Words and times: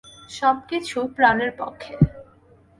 সবকিছু 0.31 0.97
প্রাণের 1.15 1.51
পক্ষে! 1.57 1.93